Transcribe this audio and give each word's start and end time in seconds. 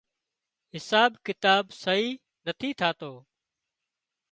حساب 0.75 1.11
ڪتاب 1.25 1.63
سئي 1.83 2.05
نٿي 2.45 2.69
ٿاتو 2.79 3.11